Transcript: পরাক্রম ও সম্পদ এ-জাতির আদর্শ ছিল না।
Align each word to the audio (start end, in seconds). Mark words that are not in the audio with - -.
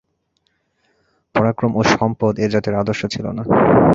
পরাক্রম 1.35 1.71
ও 1.75 1.81
সম্পদ 1.91 2.33
এ-জাতির 2.39 2.75
আদর্শ 2.75 3.01
ছিল 3.05 3.25
না। 3.37 3.43